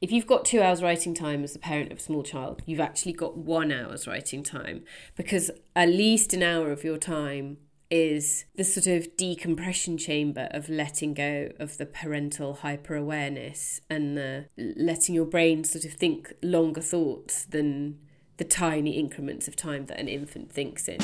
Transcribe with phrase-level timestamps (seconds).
[0.00, 2.80] if you've got two hours writing time as a parent of a small child, you've
[2.80, 4.84] actually got one hour's writing time
[5.16, 7.58] because at least an hour of your time
[7.90, 14.16] is the sort of decompression chamber of letting go of the parental hyper awareness and
[14.16, 17.98] the letting your brain sort of think longer thoughts than
[18.36, 20.98] the tiny increments of time that an infant thinks in.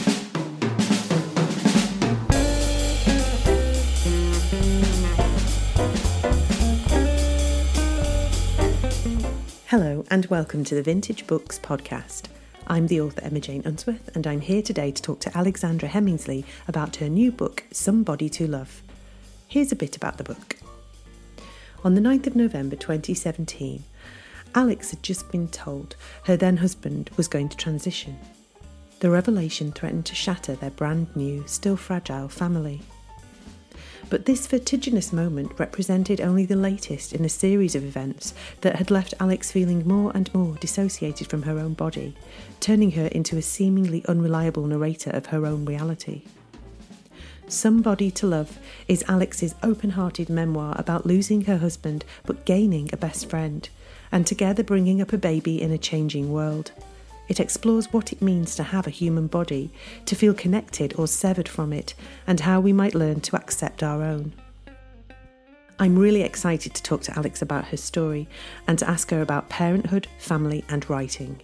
[9.77, 12.27] Hello, and welcome to the Vintage Books podcast.
[12.69, 16.45] I'm the author Emma Jane Unsworth, and I'm here today to talk to Alexandra Heminsley
[16.69, 18.84] about her new book, Somebody to Love.
[19.48, 20.59] Here's a bit about the book.
[21.82, 23.82] On the 9th of November 2017,
[24.55, 25.96] Alex had just been told
[26.27, 28.16] her then husband was going to transition.
[29.01, 32.82] The revelation threatened to shatter their brand new, still fragile family.
[34.11, 38.91] But this vertiginous moment represented only the latest in a series of events that had
[38.91, 42.15] left Alex feeling more and more dissociated from her own body,
[42.61, 46.23] turning her into a seemingly unreliable narrator of her own reality.
[47.49, 52.96] Somebody to Love is Alex's open hearted memoir about losing her husband but gaining a
[52.96, 53.68] best friend,
[54.11, 56.73] and together bringing up a baby in a changing world.
[57.29, 59.73] It explores what it means to have a human body,
[60.07, 61.95] to feel connected or severed from it,
[62.27, 64.34] and how we might learn to accept our own.
[65.78, 68.28] I'm really excited to talk to Alex about her story
[68.69, 71.41] and to ask her about parenthood, family, and writing.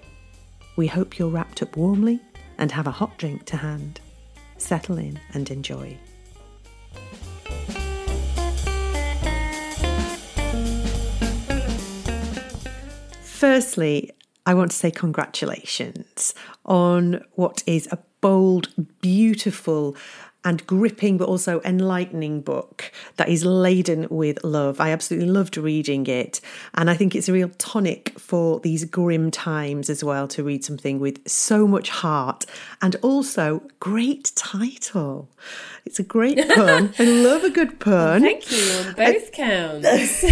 [0.77, 2.21] We hope you're wrapped up warmly
[2.57, 4.01] and have a hot drink to hand.
[4.57, 5.99] Settle in and enjoy.
[13.23, 14.13] Firstly,
[14.47, 18.69] I want to say congratulations on what is a bold,
[19.01, 19.97] beautiful,
[20.45, 24.81] and gripping but also enlightening book that is laden with love.
[24.81, 26.41] I absolutely loved reading it,
[26.75, 30.65] and I think it's a real tonic for these grim times as well to read
[30.65, 32.47] something with so much heart
[32.81, 35.29] and also great title.
[35.85, 36.95] It's a great pun.
[36.99, 38.23] I love a good pun.
[38.23, 39.87] Thank you on both counts.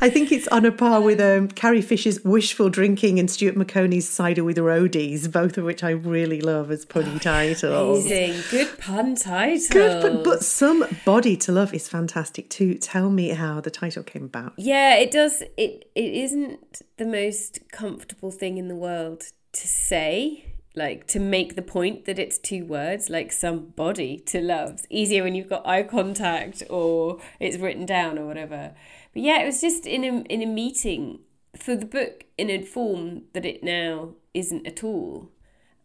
[0.00, 4.08] I think it's on a par with um, Carrie Fisher's Wishful Drinking and Stuart Maconie's
[4.08, 8.06] Cider with Roadies, both of which I really love as punny titles.
[8.06, 8.42] Amazing.
[8.50, 9.33] Good pun title.
[9.68, 12.74] Good, but, but some body to Love is fantastic too.
[12.74, 14.54] Tell me how the title came about.
[14.56, 15.42] Yeah, it does.
[15.56, 21.54] It It isn't the most comfortable thing in the world to say like to make
[21.54, 25.66] the point that it's two words like somebody to love it's easier when you've got
[25.66, 28.74] eye contact or it's written down or whatever
[29.12, 31.20] but yeah it was just in a in a meeting
[31.56, 35.30] for the book in a form that it now isn't at all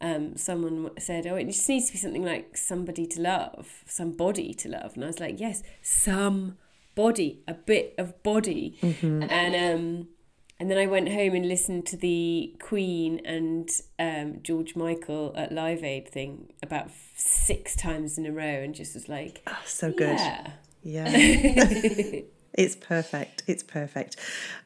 [0.01, 4.53] um, someone said, "Oh, it just needs to be something like somebody to love, somebody
[4.55, 6.57] to love," and I was like, "Yes, some
[6.95, 9.23] body, a bit of body," mm-hmm.
[9.23, 10.07] and um,
[10.59, 15.53] and then I went home and listened to the Queen and um, George Michael at
[15.53, 19.93] Live Aid thing about six times in a row and just was like, oh, so
[19.93, 20.17] good.
[20.17, 20.51] Yeah.
[20.83, 21.11] Yeah.
[22.53, 23.43] it's perfect.
[23.47, 24.17] It's perfect.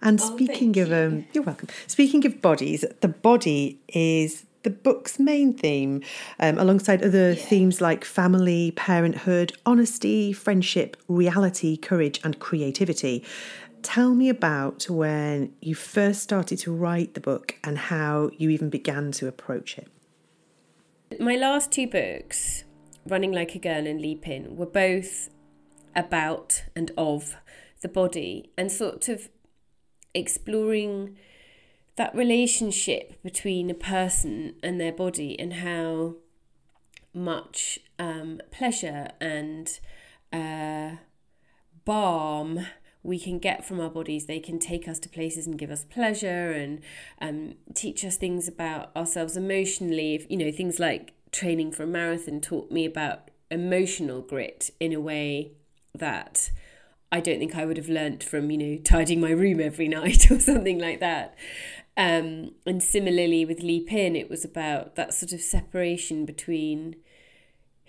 [0.02, 0.96] And oh, speaking of, you.
[0.96, 1.70] um, you're welcome.
[1.86, 6.01] Speaking of bodies, the body is the book's main theme,
[6.40, 7.35] um, alongside other yeah.
[7.35, 13.24] themes like family, parenthood, honesty, friendship, reality, courage, and creativity.
[13.81, 18.69] Tell me about when you first started to write the book and how you even
[18.69, 19.90] began to approach it.
[21.19, 22.63] My last two books,
[23.06, 25.30] Running Like a Girl and Leap In, were both
[25.95, 27.35] about and of
[27.81, 29.30] the body and sort of
[30.13, 31.18] exploring
[31.96, 36.16] that relationship between a person and their body and how
[37.14, 39.80] much um, pleasure and
[40.31, 40.98] uh,
[41.86, 42.66] balm
[43.04, 44.26] we can get from our bodies.
[44.26, 46.81] They can take us to places and give us pleasure and
[47.22, 50.16] um, teach us things about ourselves emotionally.
[50.16, 54.94] If, you know, things like training for a marathon taught me about emotional grit in
[54.94, 55.52] a way
[55.94, 56.50] that
[57.12, 60.31] I don't think I would have learnt from, you know, tidying my room every night
[60.31, 61.36] or something like that.
[61.95, 66.95] Um, and similarly with Leap In, it was about that sort of separation between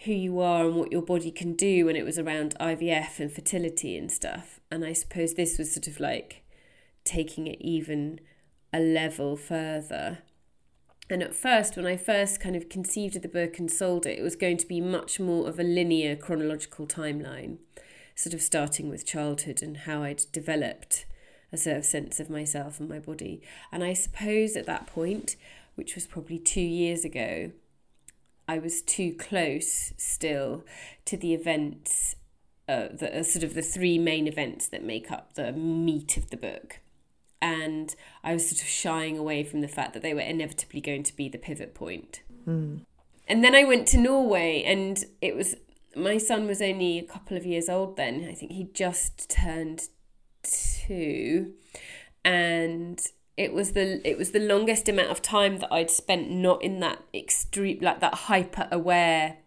[0.05, 3.33] who you are and what your body can do when it was around IVF and
[3.33, 4.61] fertility and stuff.
[4.71, 6.43] And I suppose this was sort of like
[7.05, 8.21] taking it even
[8.73, 10.19] a level further.
[11.09, 14.19] And at first, when I first kind of conceived of the book and sold it,
[14.19, 17.59] it was going to be much more of a linear chronological timeline,
[18.15, 21.07] sort of starting with childhood and how I'd developed
[21.55, 23.41] a sort of sense of myself and my body.
[23.73, 25.37] And I suppose at that point,
[25.75, 27.51] which was probably two years ago,
[28.47, 30.65] I was too close still
[31.07, 32.17] to the events,
[32.69, 36.29] uh, the uh, sort of the three main events that make up the meat of
[36.31, 36.81] the book.
[37.45, 41.03] and I was sort of shying away from the fact that they were inevitably going
[41.03, 42.23] to be the pivot point.
[42.49, 42.81] Mm.
[43.29, 45.55] And then I went to Norway, and it was
[45.95, 48.27] my son was only a couple of years old then.
[48.31, 49.89] I think he just turned
[50.45, 51.53] two,
[52.25, 53.01] and
[53.37, 56.81] it was the it was the longest amount of time that I'd spent not in
[56.81, 59.39] that extreme like that hyper aware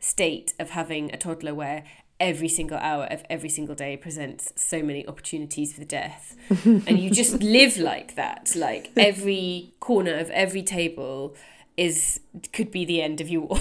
[0.00, 1.84] state of having a toddler where
[2.18, 6.34] every single hour of every single day presents so many opportunities for death.
[6.64, 11.34] And you just live like that like every corner of every table
[11.76, 12.20] is
[12.54, 13.60] could be the end of you all.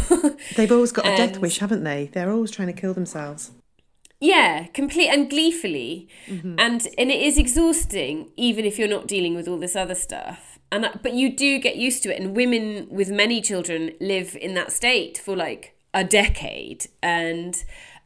[0.56, 2.10] They've always got a death wish haven't they?
[2.14, 3.52] They're always trying to kill themselves
[4.20, 6.56] yeah complete and gleefully mm-hmm.
[6.58, 10.58] and and it is exhausting even if you're not dealing with all this other stuff
[10.72, 14.54] and but you do get used to it and women with many children live in
[14.54, 17.64] that state for like a decade and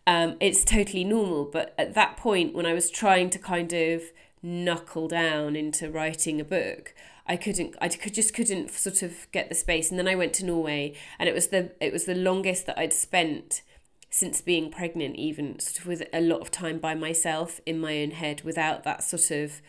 [0.09, 1.45] um, it's totally normal.
[1.45, 4.01] But at that point, when I was trying to kind of
[4.41, 6.95] knuckle down into writing a book,
[7.27, 7.75] I couldn't.
[7.79, 9.91] I could just couldn't sort of get the space.
[9.91, 12.79] And then I went to Norway, and it was the it was the longest that
[12.79, 13.61] I'd spent
[14.09, 18.01] since being pregnant, even sort of with a lot of time by myself in my
[18.01, 19.61] own head, without that sort of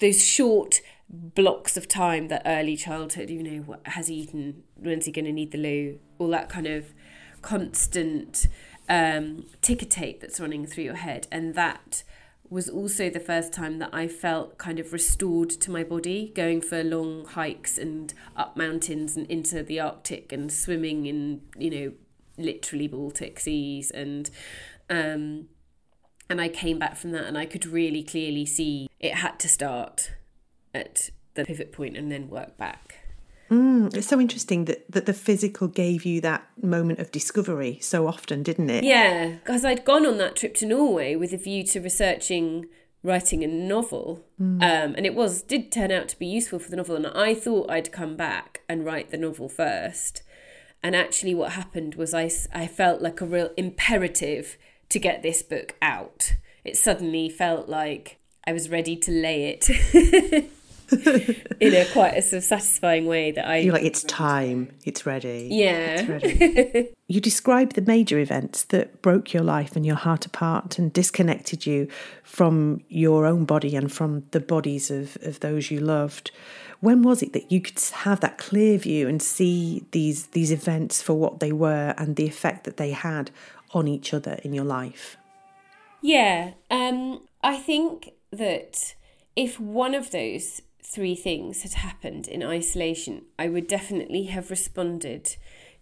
[0.00, 3.30] those short blocks of time that early childhood.
[3.30, 4.62] You know, has eaten?
[4.76, 5.98] When's he going to need the loo?
[6.18, 6.94] All that kind of
[7.42, 8.46] constant
[8.88, 11.26] um, ticker tape that's running through your head.
[11.30, 12.02] And that
[12.50, 16.60] was also the first time that I felt kind of restored to my body, going
[16.60, 21.92] for long hikes and up mountains and into the Arctic and swimming in, you know,
[22.42, 24.30] literally Baltic seas and
[24.88, 25.48] um
[26.28, 29.48] and I came back from that and I could really clearly see it had to
[29.48, 30.12] start
[30.74, 32.96] at the pivot point and then work back.
[33.50, 38.06] Mm, it's so interesting that, that the physical gave you that moment of discovery so
[38.06, 38.84] often, didn't it?
[38.84, 42.66] Yeah, because I'd gone on that trip to Norway with a view to researching
[43.02, 44.62] writing a novel, mm.
[44.62, 46.96] um, and it was did turn out to be useful for the novel.
[46.96, 50.22] And I thought I'd come back and write the novel first,
[50.82, 54.56] and actually, what happened was I I felt like a real imperative
[54.88, 56.34] to get this book out.
[56.64, 60.50] It suddenly felt like I was ready to lay it.
[61.60, 63.58] in a quite a sort of satisfying way that I.
[63.58, 65.48] You're like, it's time, it's ready.
[65.50, 66.00] Yeah.
[66.00, 66.88] It's ready.
[67.08, 71.66] you described the major events that broke your life and your heart apart and disconnected
[71.66, 71.88] you
[72.22, 76.30] from your own body and from the bodies of, of those you loved.
[76.80, 81.02] When was it that you could have that clear view and see these these events
[81.02, 83.30] for what they were and the effect that they had
[83.72, 85.16] on each other in your life?
[86.02, 88.94] Yeah, um, I think that
[89.36, 95.36] if one of those three things had happened in isolation, I would definitely have responded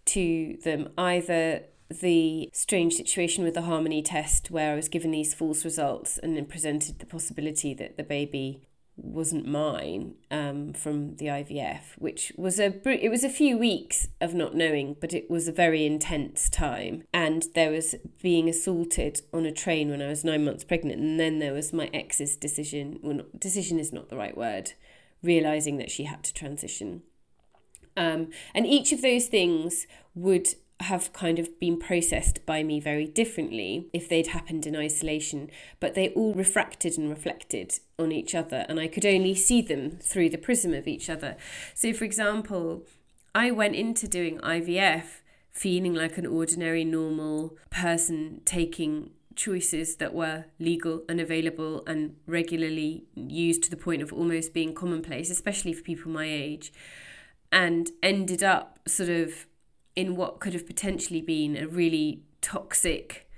[0.05, 5.33] to them either the strange situation with the harmony test where I was given these
[5.33, 8.61] false results and then presented the possibility that the baby
[9.03, 14.33] wasn't mine um, from the IVF, which was a it was a few weeks of
[14.33, 17.03] not knowing, but it was a very intense time.
[17.13, 21.19] And there was being assaulted on a train when I was nine months pregnant, and
[21.19, 22.99] then there was my ex's decision.
[23.01, 24.73] Well, not, decision is not the right word
[25.21, 27.03] realizing that she had to transition.
[27.97, 29.85] Um, and each of those things
[30.15, 30.47] would
[30.81, 35.49] have kind of been processed by me very differently if they'd happened in isolation,
[35.79, 39.99] but they all refracted and reflected on each other, and I could only see them
[40.01, 41.35] through the prism of each other.
[41.73, 42.83] So, for example,
[43.35, 50.45] I went into doing IVF feeling like an ordinary, normal person taking choices that were
[50.59, 55.83] legal and available and regularly used to the point of almost being commonplace, especially for
[55.83, 56.71] people my age,
[57.51, 59.47] and ended up sort of
[59.99, 63.29] in what could have potentially been a really toxic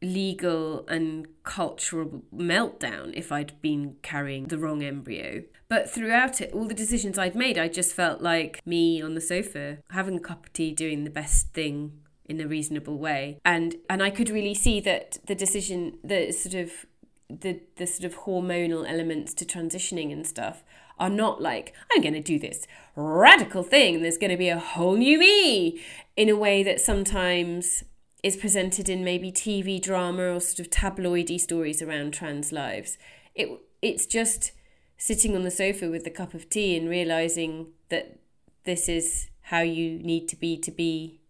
[0.00, 5.42] legal and cultural meltdown if I'd been carrying the wrong embryo.
[5.68, 9.20] But throughout it, all the decisions I'd made, I just felt like me on the
[9.20, 13.38] sofa, having a cup of tea, doing the best thing in a reasonable way.
[13.44, 16.86] And and I could really see that the decision, the sort of
[17.28, 20.64] the the sort of hormonal elements to transitioning and stuff
[20.98, 24.02] are not like I'm going to do this radical thing.
[24.02, 25.80] There's going to be a whole new me
[26.16, 27.84] in a way that sometimes
[28.22, 32.98] is presented in maybe TV drama or sort of tabloidy stories around trans lives.
[33.34, 33.48] It
[33.82, 34.52] it's just
[34.96, 38.18] sitting on the sofa with a cup of tea and realizing that
[38.64, 41.20] this is how you need to be to be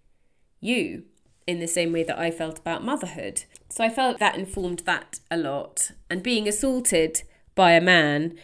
[0.61, 1.05] you
[1.47, 3.45] in the same way that I felt about motherhood.
[3.69, 5.93] So I felt that informed that a lot.
[6.09, 7.23] And being assaulted
[7.55, 8.39] by a man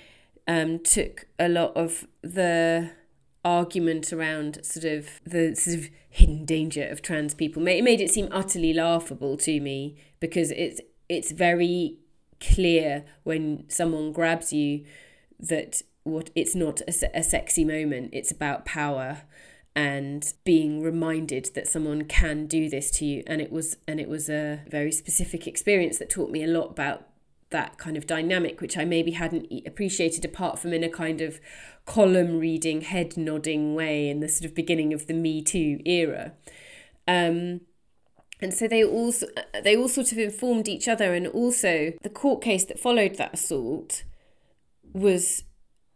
[0.53, 2.91] um, took a lot of the
[3.45, 7.67] argument around sort of the sort of hidden danger of trans people.
[7.67, 11.99] It made it seem utterly laughable to me because it's it's very
[12.41, 14.85] clear when someone grabs you
[15.41, 19.23] that what it's not a, a sexy moment it's about power
[19.77, 24.09] and being reminded that someone can do this to you and it was and it
[24.09, 27.07] was a very specific experience that taught me a lot about
[27.53, 31.41] that kind of dynamic which I maybe hadn't appreciated apart from in a kind of
[31.87, 36.33] column reading head nodding way in the sort of beginning of the me too era.
[37.07, 37.63] Um,
[38.41, 39.15] and so they all
[39.63, 43.35] they all sort of informed each other and also the court case that followed that
[43.35, 44.03] assault
[44.93, 45.45] was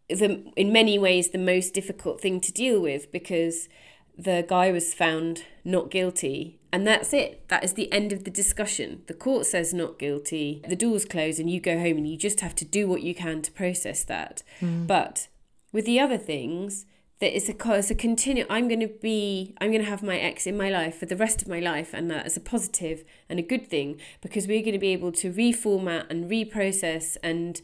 [0.08, 3.68] the in many ways the most difficult thing to deal with because
[4.16, 7.48] the guy was found not guilty and that's it.
[7.48, 9.02] That is the end of the discussion.
[9.06, 10.62] The court says not guilty.
[10.68, 13.14] The doors close and you go home and you just have to do what you
[13.14, 14.42] can to process that.
[14.60, 14.86] Mm.
[14.86, 15.28] but
[15.72, 16.86] with the other things
[17.20, 20.18] that it's a it's a continue i'm going to be i'm going to have my
[20.18, 23.04] ex in my life for the rest of my life and that is a positive
[23.28, 27.60] and a good thing because we're going to be able to reformat and reprocess and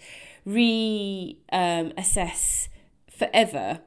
[0.47, 2.73] reassess um,
[3.11, 3.81] forever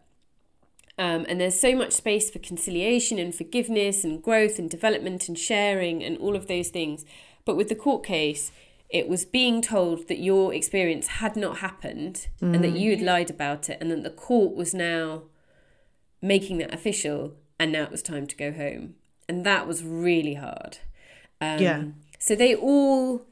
[0.97, 5.37] um, and there's so much space for conciliation and forgiveness and growth and development and
[5.37, 7.05] sharing and all of those things
[7.43, 8.51] but with the court case
[8.89, 12.53] it was being told that your experience had not happened mm.
[12.53, 12.79] and that mm.
[12.79, 15.23] you had lied about it and that the court was now
[16.25, 18.95] making that official, and now it was time to go home.
[19.29, 20.79] And that was really hard.
[21.39, 21.83] Um, yeah.
[22.19, 23.25] So they all,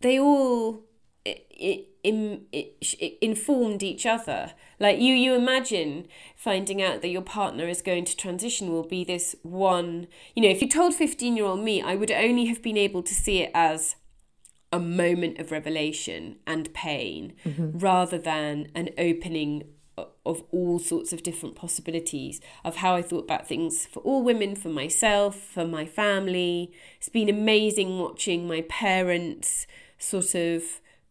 [0.00, 0.82] they all
[1.24, 4.52] it, it, it, it informed each other.
[4.78, 9.04] Like you, you imagine finding out that your partner is going to transition will be
[9.04, 10.06] this one.
[10.34, 13.42] You know, if you told fifteen-year-old me, I would only have been able to see
[13.42, 13.96] it as
[14.72, 17.78] a moment of revelation and pain, mm-hmm.
[17.78, 19.64] rather than an opening
[20.26, 24.54] of all sorts of different possibilities of how I thought about things for all women,
[24.54, 26.72] for myself, for my family.
[26.98, 29.66] It's been amazing watching my parents
[29.98, 30.62] sort of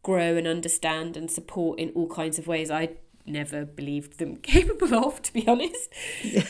[0.05, 2.89] grow and understand and support in all kinds of ways I
[3.25, 5.89] never believed them capable of, to be honest.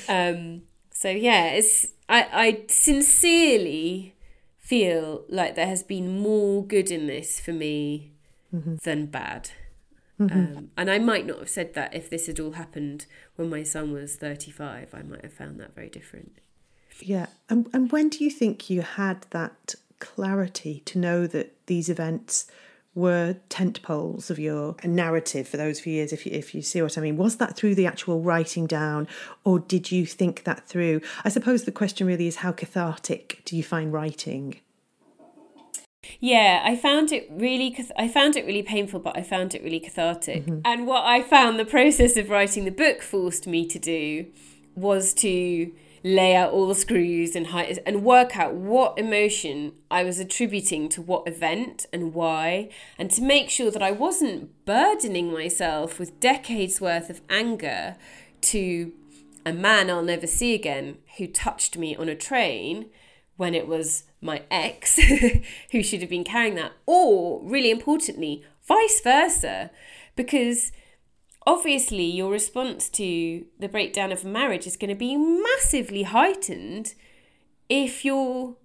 [0.10, 4.14] um, so yeah, it's I, I sincerely
[4.60, 8.12] feel like there has been more good in this for me
[8.54, 8.76] mm-hmm.
[8.84, 9.52] than bad.
[10.20, 10.58] Mm-hmm.
[10.58, 13.06] Um, and I might not have said that if this had all happened
[13.38, 14.94] when my son was 35.
[14.94, 16.40] I might have found that very different.
[17.00, 17.28] Yeah.
[17.50, 22.48] And, and when do you think you had that clarity to know that these events
[22.96, 26.82] were tent poles of your narrative for those few years if you, if you see
[26.82, 29.08] what i mean was that through the actual writing down
[29.44, 33.56] or did you think that through i suppose the question really is how cathartic do
[33.56, 34.60] you find writing
[36.20, 39.80] yeah, I found it really I found it really painful, but I found it really
[39.80, 40.46] cathartic.
[40.46, 40.60] Mm-hmm.
[40.64, 44.28] And what I found the process of writing the book forced me to do
[44.76, 45.72] was to
[46.06, 50.88] lay out all the screws and height and work out what emotion I was attributing
[50.90, 52.70] to what event and why,
[53.00, 57.96] and to make sure that I wasn't burdening myself with decades worth of anger
[58.42, 58.94] to
[59.48, 62.86] a man I'll never see again who touched me on a train
[63.36, 65.00] when it was my ex
[65.72, 69.72] who should have been carrying that, or really importantly, vice versa.
[70.16, 70.72] Because
[71.46, 76.94] obviously, your response to the breakdown of a marriage is going to be massively heightened
[77.70, 78.56] if you're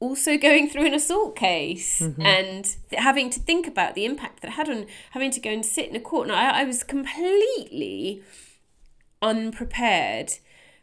[0.00, 2.20] also going through an assault case mm-hmm.
[2.22, 5.64] and th- having to think about the impact that had on having to go and
[5.64, 6.28] sit in a court.
[6.28, 8.22] And I, I was completely
[9.22, 10.32] unprepared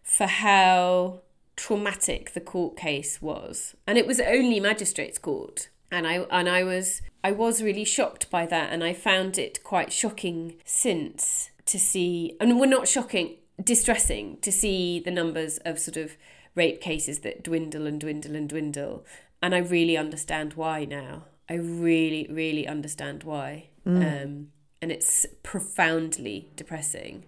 [0.01, 1.22] for how
[1.55, 3.75] traumatic the court case was.
[3.86, 5.70] And it was only magistrates court.
[5.91, 9.63] And I and I was I was really shocked by that and I found it
[9.63, 15.79] quite shocking since to see and we're not shocking, distressing to see the numbers of
[15.79, 16.15] sort of
[16.55, 19.05] rape cases that dwindle and dwindle and dwindle.
[19.41, 21.25] And I really understand why now.
[21.50, 23.69] I really, really understand why.
[23.86, 24.24] Mm.
[24.24, 24.48] Um,
[24.81, 27.25] and it's profoundly depressing.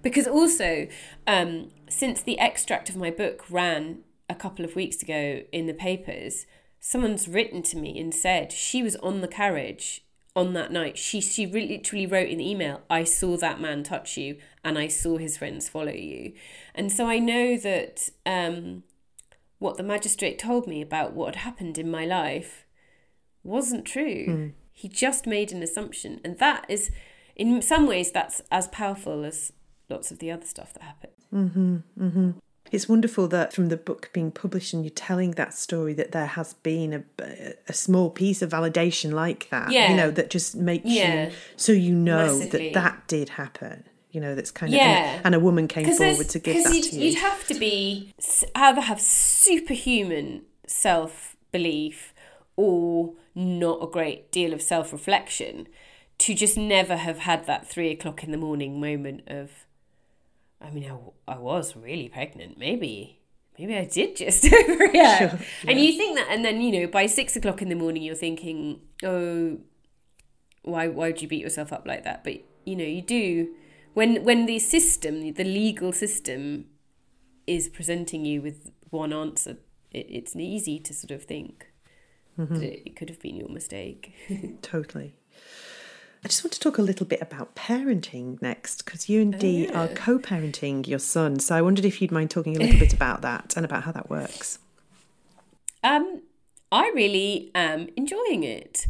[0.00, 0.88] Because also,
[1.26, 5.74] um, since the extract of my book ran a couple of weeks ago in the
[5.74, 6.46] papers,
[6.84, 10.98] someone's written to me and said she was on the carriage on that night.
[10.98, 14.88] She she literally wrote in the email, "I saw that man touch you, and I
[14.88, 16.32] saw his friends follow you,"
[16.74, 18.82] and so I know that um,
[19.58, 22.66] what the magistrate told me about what had happened in my life
[23.44, 24.26] wasn't true.
[24.26, 24.52] Mm.
[24.72, 26.90] He just made an assumption, and that is,
[27.36, 29.52] in some ways, that's as powerful as
[29.88, 31.12] lots of the other stuff that happened.
[31.32, 32.30] Mm-hmm, mm-hmm.
[32.72, 36.26] It's wonderful that from the book being published and you're telling that story that there
[36.26, 39.90] has been a, a small piece of validation like that, yeah.
[39.90, 41.26] you know, that just makes yeah.
[41.26, 42.72] you so you know Massively.
[42.72, 43.84] that that did happen.
[44.10, 45.20] You know, that's kind of yeah.
[45.24, 47.06] and, a woman came forward to give that you'd, to you.
[47.06, 48.12] You'd have to be
[48.54, 52.12] either have superhuman self belief
[52.56, 55.66] or not a great deal of self reflection
[56.18, 59.66] to just never have had that three o'clock in the morning moment of,
[60.62, 62.58] I mean, I, I was really pregnant.
[62.58, 63.20] Maybe,
[63.58, 64.76] maybe I did just overreact.
[64.76, 65.38] Sure, yeah.
[65.66, 68.14] And you think that, and then, you know, by six o'clock in the morning, you're
[68.14, 69.58] thinking, oh,
[70.62, 72.24] why, why would you beat yourself up like that?
[72.24, 73.54] But, you know, you do,
[73.94, 76.66] when, when the system, the legal system
[77.46, 79.56] is presenting you with one answer,
[79.90, 81.72] it, it's easy to sort of think
[82.38, 82.54] mm-hmm.
[82.54, 84.14] that it, it could have been your mistake.
[84.62, 85.14] totally.
[86.24, 89.66] I just want to talk a little bit about parenting next because you and Dee
[89.68, 89.84] oh, yeah.
[89.84, 91.40] are co parenting your son.
[91.40, 93.92] So I wondered if you'd mind talking a little bit about that and about how
[93.92, 94.60] that works.
[95.82, 96.22] Um,
[96.70, 98.86] I really am enjoying it.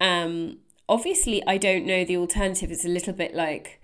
[0.00, 0.58] Um,
[0.88, 2.70] obviously, I don't know the alternative.
[2.70, 3.80] It's a little bit like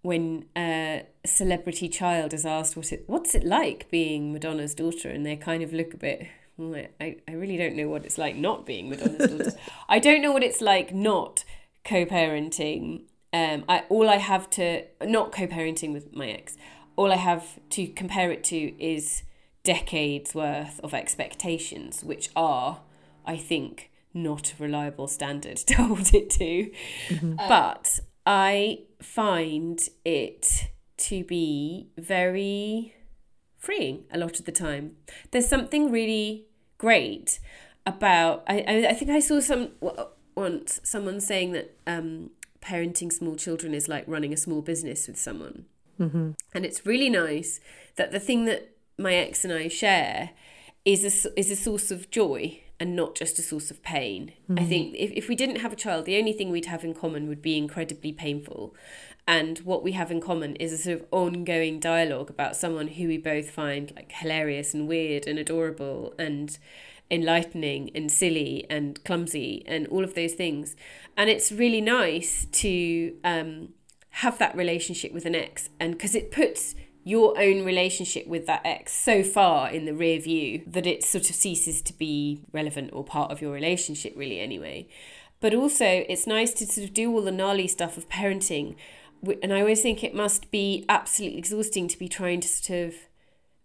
[0.00, 5.26] when a celebrity child is asked what it what's it like being Madonna's daughter, and
[5.26, 6.26] they kind of look a bit.
[6.58, 9.58] I, I really don't know what it's like not being Madonna's daughter.
[9.88, 11.44] I don't know what it's like not
[11.84, 16.56] co-parenting um i all i have to not co-parenting with my ex
[16.96, 19.22] all i have to compare it to is
[19.62, 22.80] decades worth of expectations which are
[23.26, 26.70] i think not a reliable standard to hold it to
[27.08, 27.36] mm-hmm.
[27.48, 32.94] but i find it to be very
[33.56, 34.96] freeing a lot of the time
[35.30, 36.46] there's something really
[36.78, 37.38] great
[37.86, 39.70] about i i, I think i saw some
[40.34, 42.30] once someone saying that um,
[42.62, 45.66] parenting small children is like running a small business with someone.
[45.98, 46.30] Mm-hmm.
[46.54, 47.60] And it's really nice
[47.96, 50.30] that the thing that my ex and I share
[50.84, 54.32] is a, is a source of joy and not just a source of pain.
[54.44, 54.58] Mm-hmm.
[54.58, 56.94] I think if, if we didn't have a child, the only thing we'd have in
[56.94, 58.74] common would be incredibly painful.
[59.28, 63.06] And what we have in common is a sort of ongoing dialogue about someone who
[63.06, 66.58] we both find like hilarious and weird and adorable and
[67.10, 70.76] enlightening and silly and clumsy and all of those things.
[71.16, 73.70] And it's really nice to um,
[74.10, 78.60] have that relationship with an ex, and because it puts your own relationship with that
[78.64, 82.90] ex so far in the rear view that it sort of ceases to be relevant
[82.92, 84.86] or part of your relationship, really, anyway.
[85.40, 88.76] But also, it's nice to sort of do all the gnarly stuff of parenting.
[89.42, 92.94] And I always think it must be absolutely exhausting to be trying to sort of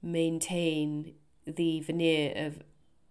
[0.01, 1.13] maintain
[1.45, 2.63] the veneer of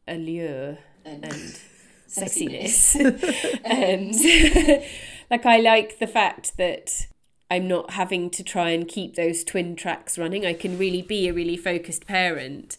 [0.06, 1.60] allure and, and
[2.08, 2.94] sexiness.
[3.64, 4.84] and
[5.30, 7.06] like I like the fact that
[7.50, 10.46] I'm not having to try and keep those twin tracks running.
[10.46, 12.76] I can really be a really focused parent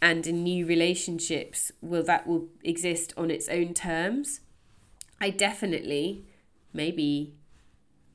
[0.00, 4.40] and in new relationships will that will exist on its own terms.
[5.20, 6.24] I definitely,
[6.72, 7.34] maybe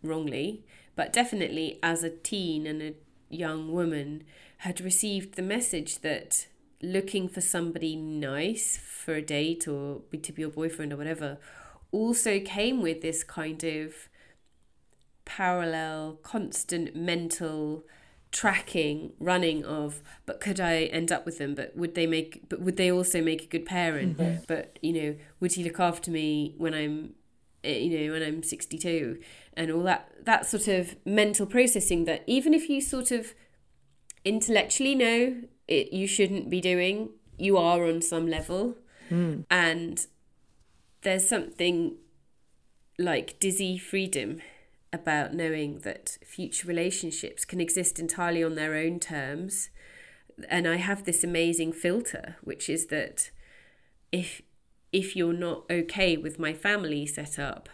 [0.02, 2.94] wrongly, but definitely as a teen and a
[3.30, 4.24] young woman
[4.60, 6.48] had received the message that
[6.84, 11.40] looking for somebody nice for a date or to be your boyfriend or whatever
[11.94, 14.10] also came with this kind of
[15.24, 17.86] parallel, constant mental
[18.32, 21.54] tracking running of but could i end up with them?
[21.54, 24.44] But would they make but would they also make a good parent mm-hmm.
[24.48, 27.14] but you know would he look after me when i'm
[27.64, 29.20] eh, you know when i'm 62
[29.56, 33.36] and all that that sort of mental processing that even if you sort of
[34.26, 35.44] intellectually know
[35.80, 37.10] it you shouldn't be doing.
[37.38, 38.76] You are on some level.
[39.12, 39.44] Mm.
[39.52, 40.08] and
[41.02, 41.98] there's something
[42.98, 44.42] like dizzy freedom
[44.94, 49.70] about knowing that future relationships can exist entirely on their own terms.
[50.50, 53.30] And i have this amazing filter which is that
[54.12, 54.42] if
[54.92, 57.70] if you're not okay with my family setup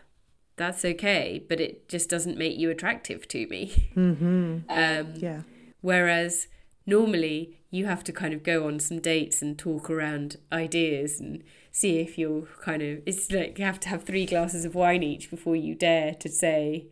[0.57, 3.91] that's okay but it just doesn't make you attractive to me.
[3.95, 4.69] Mm-hmm.
[4.69, 5.41] um, yeah.
[5.81, 6.47] whereas
[6.89, 11.43] normally you have to kind of go on some dates and talk around ideas and
[11.71, 15.03] see if you're kind of it's like you have to have three glasses of wine
[15.03, 16.87] each before you dare to say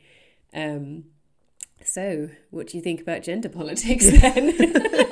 [0.53, 1.03] um,
[1.83, 4.53] so what do you think about gender politics then?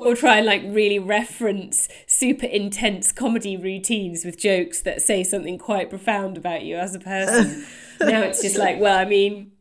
[0.00, 5.58] Or try and like really reference super intense comedy routines with jokes that say something
[5.58, 7.66] quite profound about you as a person.
[8.00, 9.52] Now it's just like well i mean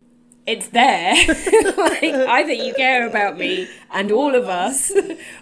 [0.49, 1.13] it's there.
[1.77, 4.91] like either you care about me and all of us,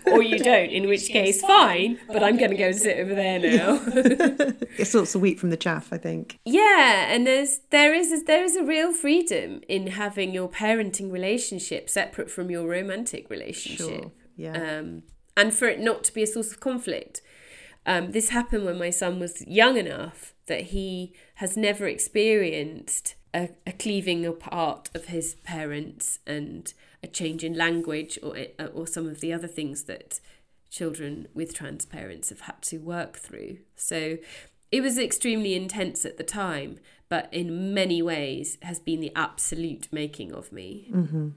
[0.06, 0.70] or you don't.
[0.70, 2.00] In which case, fine.
[2.08, 3.80] But I'm going to go and sit over there now.
[4.78, 6.40] it sorts the wheat from the chaff, I think.
[6.46, 11.90] Yeah, and there's there is there is a real freedom in having your parenting relationship
[11.90, 13.88] separate from your romantic relationship.
[13.88, 14.12] Sure.
[14.36, 14.80] Yeah.
[14.80, 15.04] Um,
[15.36, 17.22] and for it not to be a source of conflict.
[17.86, 23.50] Um, this happened when my son was young enough that he has never experienced a,
[23.68, 26.74] a cleaving apart of his parents and
[27.04, 28.36] a change in language or
[28.74, 30.20] or some of the other things that
[30.70, 33.60] children with trans parents have had to work through.
[33.76, 34.18] So
[34.72, 39.88] it was extremely intense at the time, but in many ways has been the absolute
[39.92, 40.90] making of me.
[40.92, 41.30] Mm-hmm.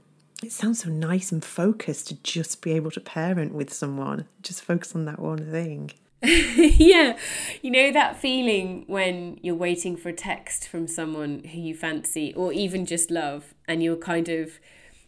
[0.43, 4.63] It sounds so nice and focused to just be able to parent with someone, just
[4.63, 5.91] focus on that one thing.
[6.23, 7.17] yeah,
[7.63, 12.31] you know that feeling when you're waiting for a text from someone who you fancy
[12.35, 14.59] or even just love, and you're kind of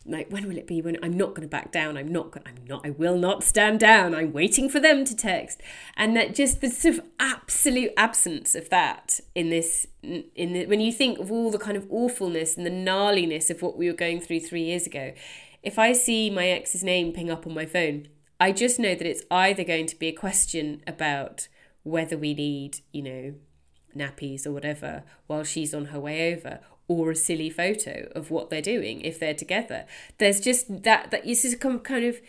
[0.06, 0.82] like when will it be?
[0.82, 1.98] When i'm not going to back down.
[1.98, 4.14] I'm not i'm not i will not stand down.
[4.16, 5.62] I'm waiting for them to text.
[5.96, 10.82] And that just the sort of absolute absence of that in this in the, when
[10.82, 13.96] you think of all the kind of awfulness and the gnarliness of what we were
[13.96, 15.14] going through 3 years ago
[15.62, 18.08] if i see my ex's name ping up on my phone
[18.40, 21.48] i just know that it's either going to be a question about
[21.84, 23.34] whether we need you know
[23.96, 28.50] nappies or whatever while she's on her way over or a silly photo of what
[28.50, 29.86] they're doing if they're together.
[30.18, 32.20] There's just that that this is kind of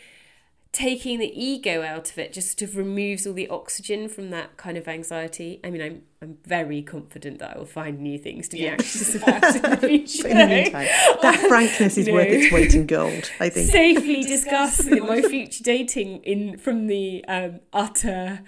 [0.75, 4.57] taking the ego out of it just sort of removes all the oxygen from that
[4.57, 5.57] kind of anxiety.
[5.63, 9.15] I mean, I'm I'm very confident that I will find new things to be anxious
[9.15, 10.27] about in the future.
[10.27, 10.87] in the meantime,
[11.21, 13.31] that frankness is worth its weight in gold.
[13.39, 18.41] I think safely discuss my future dating in from the um, utter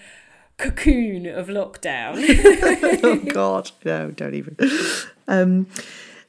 [0.58, 2.18] cocoon of lockdown.
[3.04, 4.58] oh God, no, don't even.
[5.30, 5.68] Um,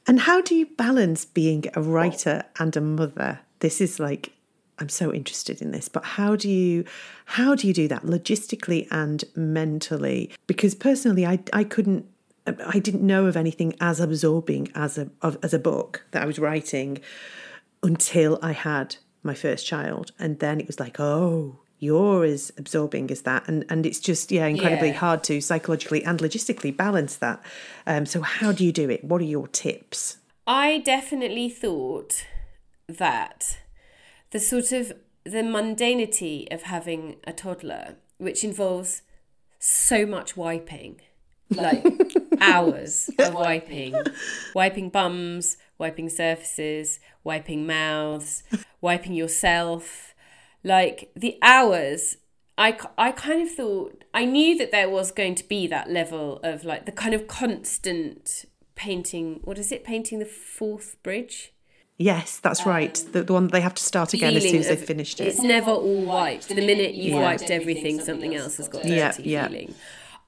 [0.07, 3.41] and how do you balance being a writer and a mother?
[3.59, 4.33] This is like
[4.79, 6.85] I'm so interested in this, but how do you
[7.25, 10.33] how do you do that logistically and mentally?
[10.47, 12.07] Because personally, I I couldn't
[12.47, 15.11] I didn't know of anything as absorbing as a
[15.43, 17.01] as a book that I was writing
[17.83, 23.11] until I had my first child, and then it was like, oh, you're as absorbing
[23.11, 23.47] as that.
[23.49, 24.95] And and it's just yeah incredibly yeah.
[24.95, 27.43] hard to psychologically and logistically balance that.
[27.87, 29.05] Um, so how do you do it?
[29.05, 30.19] What are your tips?
[30.47, 32.25] I definitely thought
[32.89, 33.59] that
[34.31, 34.93] the sort of
[35.25, 39.03] the mundanity of having a toddler which involves
[39.59, 41.01] so much wiping
[41.51, 41.85] like
[42.41, 43.95] hours of wiping.
[44.55, 44.91] wiping.
[44.91, 48.43] Bums wiping surfaces wiping mouths
[48.81, 50.15] wiping yourself.
[50.65, 52.17] Like the hours
[52.57, 56.41] I, I kind of thought I knew that there was going to be that level
[56.43, 59.85] of like the kind of constant painting what is it?
[59.85, 61.53] Painting the Forth Bridge
[61.99, 62.95] Yes, that's um, right.
[63.13, 65.27] The, the one they have to start again as soon as they've finished it.
[65.27, 66.49] It's never all wiped.
[66.49, 67.23] The minute you've yeah.
[67.23, 69.49] wiped everything, something else has got dirty yeah, yeah.
[69.49, 69.75] feeling.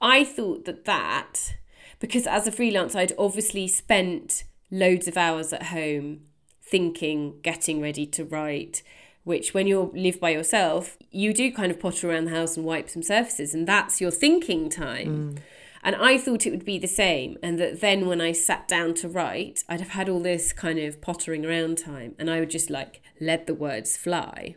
[0.01, 1.55] I thought that that,
[1.99, 6.21] because as a freelance, I'd obviously spent loads of hours at home
[6.61, 8.83] thinking, getting ready to write,
[9.23, 12.65] which when you live by yourself, you do kind of potter around the house and
[12.65, 15.35] wipe some surfaces, and that's your thinking time.
[15.35, 15.37] Mm.
[15.83, 18.93] And I thought it would be the same, and that then when I sat down
[18.95, 22.51] to write, I'd have had all this kind of pottering around time, and I would
[22.51, 24.55] just like let the words fly.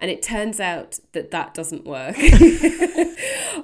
[0.00, 2.16] And it turns out that that doesn't work.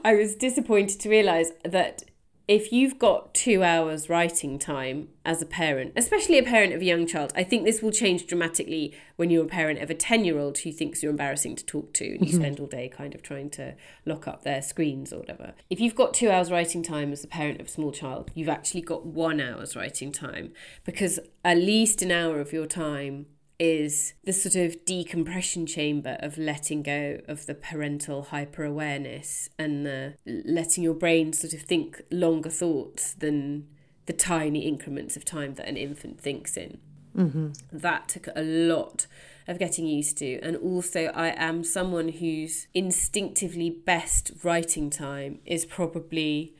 [0.04, 2.04] I was disappointed to realize that
[2.50, 6.84] if you've got two hours writing time as a parent, especially a parent of a
[6.84, 10.24] young child, I think this will change dramatically when you're a parent of a 10
[10.24, 12.40] year old who thinks you're embarrassing to talk to and you mm-hmm.
[12.42, 15.54] spend all day kind of trying to lock up their screens or whatever.
[15.70, 18.48] If you've got two hours writing time as a parent of a small child, you've
[18.48, 20.52] actually got one hour's writing time
[20.84, 23.26] because at least an hour of your time
[23.60, 29.84] is the sort of decompression chamber of letting go of the parental hyper awareness and
[29.84, 33.68] the letting your brain sort of think longer thoughts than
[34.06, 36.78] the tiny increments of time that an infant thinks in.
[37.14, 37.50] Mm-hmm.
[37.70, 39.06] That took a lot
[39.46, 40.40] of getting used to.
[40.40, 46.54] And also, I am someone whose instinctively best writing time is probably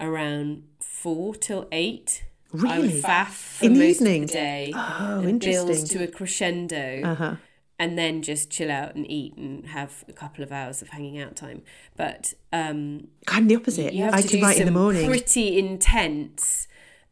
[0.00, 2.70] around four till eight Really?
[2.70, 4.72] I would faff in the evening the day.
[4.74, 5.66] Oh, interesting.
[5.66, 7.02] Build to a crescendo.
[7.04, 7.36] Uh-huh.
[7.78, 11.20] And then just chill out and eat and have a couple of hours of hanging
[11.20, 11.60] out time.
[11.94, 13.94] But um, kind of the opposite.
[13.94, 15.06] I can write in the morning.
[15.06, 16.68] Pretty intense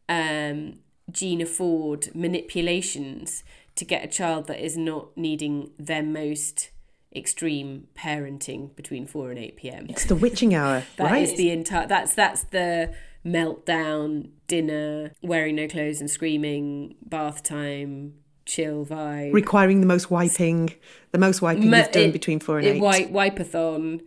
[0.09, 0.79] um,
[1.11, 3.43] Gina Ford manipulations
[3.75, 6.71] to get a child that is not needing their most
[7.15, 9.85] extreme parenting between 4 and 8 p.m.
[9.89, 11.23] It's the witching hour, That right?
[11.23, 12.93] is the entire that's that's the
[13.25, 18.13] meltdown, dinner, wearing no clothes and screaming, bath time,
[18.45, 19.33] chill vibe.
[19.33, 20.73] Requiring the most wiping,
[21.11, 22.81] the most wiping Ma- you've done it, between four and it, eight.
[22.81, 24.01] Wipe, wipe-a-thon.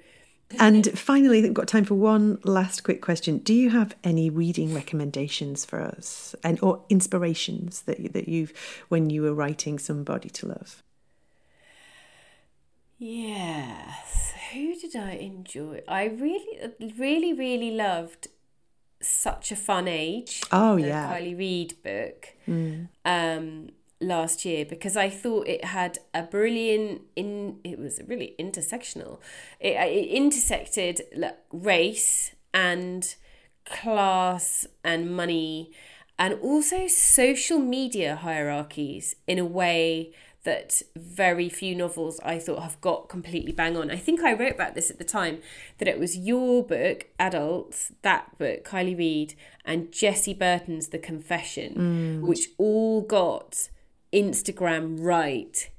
[0.58, 3.36] And finally, we've got time for one last quick question.
[3.38, 8.54] Do you have any reading recommendations for us, and or inspirations that that you've
[8.88, 10.82] when you were writing "Somebody to Love"?
[12.96, 14.32] Yes.
[14.54, 15.82] Who did I enjoy?
[15.86, 18.28] I really, really, really loved
[19.00, 20.42] such a fun age.
[20.52, 22.88] Oh yeah, Kiley Reid book mm.
[23.04, 27.58] um, last year because I thought it had a brilliant in.
[27.64, 29.18] It was really intersectional.
[29.60, 33.14] It, it intersected like, race and
[33.64, 35.70] class and money
[36.18, 40.12] and also social media hierarchies in a way
[40.44, 43.90] that very few novels I thought have got completely bang on.
[43.90, 45.40] I think I wrote about this at the time
[45.78, 52.20] that it was your book, Adults, that book, Kiley Reid, and Jessie Burton's The Confession,
[52.22, 52.26] mm.
[52.26, 53.68] which all got
[54.12, 55.70] Instagram right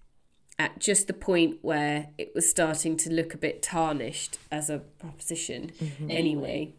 [0.59, 4.79] at just the point where it was starting to look a bit tarnished as a
[4.99, 6.11] proposition mm-hmm.
[6.11, 6.73] anyway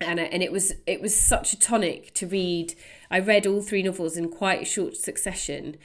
[0.00, 2.74] and and it was it was such a tonic to read
[3.10, 5.76] i read all three novels in quite a short succession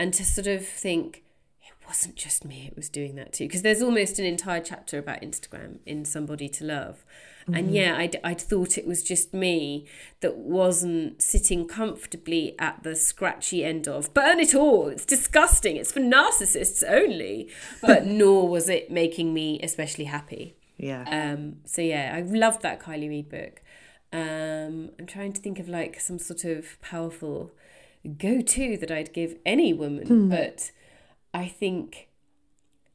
[0.00, 1.22] and to sort of think
[1.60, 3.44] it wasn't just me it was doing that too.
[3.44, 7.04] Because there's almost an entire chapter about instagram in somebody to love.
[7.42, 7.54] Mm-hmm.
[7.54, 9.86] and yeah I'd, I'd thought it was just me
[10.20, 15.92] that wasn't sitting comfortably at the scratchy end of burn it all it's disgusting it's
[15.92, 17.50] for narcissists only.
[17.82, 20.56] But nor was it making me especially happy.
[20.78, 21.04] Yeah.
[21.08, 23.62] Um so yeah i loved that kiley reid book.
[24.14, 27.52] Um i'm trying to think of like some sort of powerful
[28.18, 30.06] go to that I'd give any woman.
[30.06, 30.28] Hmm.
[30.28, 30.70] But
[31.32, 32.08] I think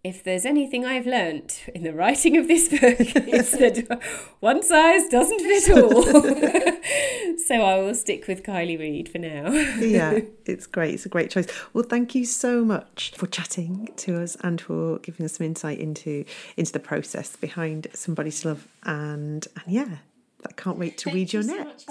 [0.06, 4.00] if there's anything I've learnt in the writing of this book, it's that
[4.40, 6.04] one size doesn't fit all.
[7.48, 9.52] so I will stick with Kiley Reid for now.
[9.80, 10.94] yeah, it's great.
[10.94, 11.48] It's a great choice.
[11.74, 15.80] Well, thank you so much for chatting to us and for giving us some insight
[15.80, 16.24] into
[16.56, 18.68] into the process behind Somebody's Love.
[18.84, 19.98] And and yeah,
[20.46, 21.90] I can't wait to thank read your so next.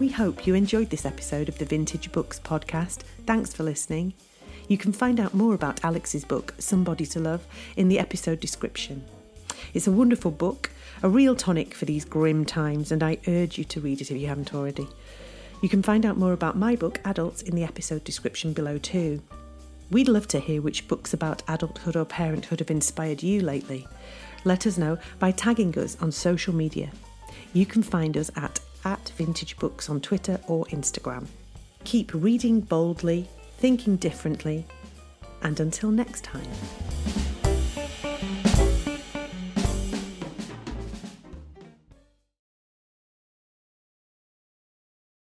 [0.00, 3.02] We hope you enjoyed this episode of the Vintage Books podcast.
[3.26, 4.12] Thanks for listening.
[4.66, 9.04] You can find out more about Alex's book, Somebody to Love, in the episode description.
[9.72, 10.72] It's a wonderful book,
[11.04, 14.16] a real tonic for these grim times, and I urge you to read it if
[14.16, 14.88] you haven't already.
[15.62, 19.22] You can find out more about my book, Adults, in the episode description below, too.
[19.92, 23.86] We'd love to hear which books about adulthood or parenthood have inspired you lately.
[24.42, 26.90] Let us know by tagging us on social media.
[27.52, 31.26] You can find us at at Vintage Books on Twitter or Instagram.
[31.84, 34.66] Keep reading boldly, thinking differently,
[35.42, 37.23] and until next time.